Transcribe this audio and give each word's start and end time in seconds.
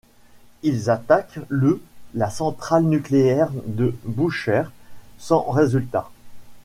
Ils 0.63 0.89
attaquent 0.89 1.37
le 1.49 1.79
la 2.15 2.31
centrale 2.31 2.85
nucléaire 2.85 3.49
de 3.67 3.93
Bouchehr, 4.03 4.71
sans 5.19 5.43
résultat. 5.51 6.09